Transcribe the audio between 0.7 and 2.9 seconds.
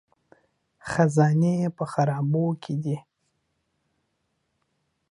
خزانې په خرابو کې